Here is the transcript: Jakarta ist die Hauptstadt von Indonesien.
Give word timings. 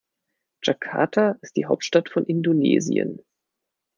Jakarta 0.63 1.37
ist 1.43 1.57
die 1.57 1.67
Hauptstadt 1.67 2.09
von 2.09 2.25
Indonesien. 2.25 3.21